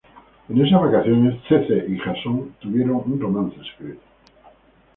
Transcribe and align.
En 0.49 0.65
esas 0.65 0.81
vacaciones, 0.81 1.39
CeCe 1.47 1.85
y 1.87 1.95
Jason 1.99 2.55
tuvieron 2.59 3.03
un 3.05 3.19
romance 3.21 3.57
secreto. 3.77 4.01